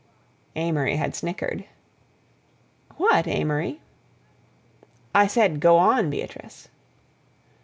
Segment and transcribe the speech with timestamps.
[0.55, 1.65] Amory had snickered.
[2.97, 3.81] "What, Amory?"
[5.13, 6.69] "I said go on, Beatrice."